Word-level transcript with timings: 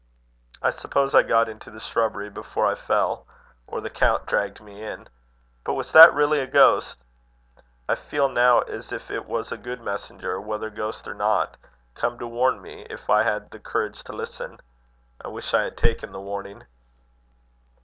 "I 0.63 0.71
suppose 0.71 1.13
I 1.13 1.21
got 1.21 1.47
into 1.47 1.69
the 1.69 1.79
shrubbery 1.79 2.31
before 2.31 2.65
I 2.65 2.73
fell. 2.73 3.27
Or 3.67 3.81
the 3.81 3.91
count 3.91 4.25
dragged 4.25 4.59
me 4.59 4.83
in. 4.83 5.07
But 5.63 5.75
was 5.75 5.91
that 5.91 6.11
really 6.15 6.39
a 6.39 6.47
ghost? 6.47 7.03
I 7.87 7.93
feel 7.93 8.27
now 8.27 8.61
as 8.61 8.91
if 8.91 9.11
it 9.11 9.27
was 9.27 9.51
a 9.51 9.57
good 9.57 9.79
messenger, 9.79 10.41
whether 10.41 10.71
ghost 10.71 11.07
or 11.07 11.13
not, 11.13 11.55
come 11.93 12.17
to 12.17 12.25
warn 12.25 12.63
me, 12.63 12.87
if 12.89 13.11
I 13.11 13.21
had 13.21 13.43
had 13.43 13.51
the 13.51 13.59
courage 13.59 14.03
to 14.05 14.11
listen. 14.11 14.57
I 15.23 15.27
wish 15.27 15.53
I 15.53 15.65
had 15.65 15.77
taken 15.77 16.11
the 16.11 16.19
warning." 16.19 16.63